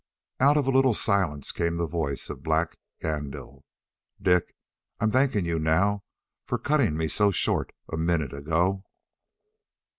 [0.39, 3.61] Out of a little silence came the voice of Black Gandil:
[4.19, 4.55] "Dick,
[4.99, 6.01] I'm thankin' you now
[6.47, 8.83] for cuttin' me so short a minute ago."